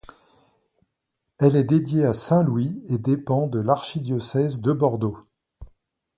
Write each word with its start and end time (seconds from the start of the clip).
Elle 1.37 1.55
est 1.55 1.63
dédiée 1.63 2.05
à 2.07 2.15
saint 2.15 2.41
Louis 2.41 2.81
et 2.89 2.97
dépend 2.97 3.45
de 3.45 3.59
l'archidiocèse 3.59 4.59
de 4.59 4.73
Bordeaux. 4.73 5.19